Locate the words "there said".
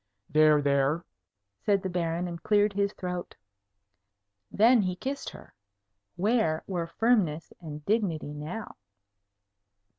0.63-1.83